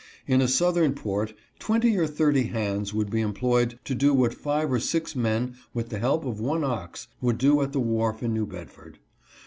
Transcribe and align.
In 0.25 0.41
a 0.41 0.47
southern 0.47 0.95
port 0.95 1.35
twenty 1.59 1.95
or 1.95 2.07
thirty 2.07 2.45
hands 2.45 2.91
would 2.91 3.11
be 3.11 3.21
employed 3.21 3.77
to 3.83 3.93
do 3.93 4.15
what 4.15 4.33
five 4.33 4.73
or 4.73 4.79
six 4.79 5.15
men, 5.15 5.53
with 5.75 5.89
the 5.89 5.99
help 5.99 6.25
of 6.25 6.39
one 6.39 6.63
ox, 6.63 7.07
would 7.21 7.37
do 7.37 7.61
at 7.61 7.71
the 7.71 7.79
wharf 7.79 8.23
in 8.23 8.33
New 8.33 8.47
Bedford. 8.47 8.97